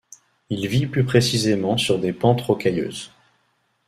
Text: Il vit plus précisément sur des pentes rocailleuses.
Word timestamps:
Il 0.49 0.65
vit 0.67 0.87
plus 0.87 1.05
précisément 1.05 1.77
sur 1.77 1.99
des 1.99 2.11
pentes 2.11 2.41
rocailleuses. 2.41 3.11